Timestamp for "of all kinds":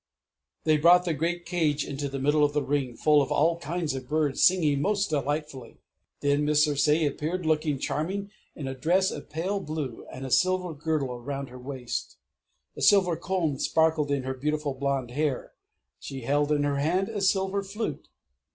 3.21-3.93